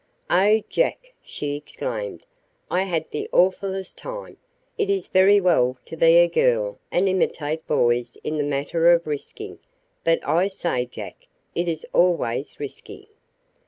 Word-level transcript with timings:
"Oh, 0.31 0.63
Jack," 0.67 1.13
she 1.21 1.55
exclaimed, 1.55 2.25
"I 2.71 2.81
had 2.85 3.05
the 3.11 3.29
awfullest 3.31 3.97
time! 3.99 4.37
It 4.75 4.89
is 4.89 5.05
very 5.05 5.39
well 5.39 5.77
to 5.85 5.95
be 5.95 6.15
a 6.17 6.27
girl 6.27 6.79
and 6.91 7.07
imitate 7.07 7.67
boys 7.67 8.17
in 8.23 8.39
the 8.39 8.43
matter 8.43 8.91
of 8.93 9.05
risking; 9.05 9.59
but 10.03 10.27
I 10.27 10.47
say, 10.47 10.87
Jack, 10.87 11.27
it 11.53 11.67
is 11.67 11.85
always 11.93 12.59
risky." 12.59 13.09